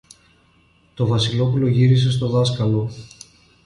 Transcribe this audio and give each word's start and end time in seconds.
Το 0.93 1.07
Βασιλόπουλο 1.07 1.67
γύρισε 1.67 2.11
στο 2.11 2.27
δάσκαλο. 2.29 2.89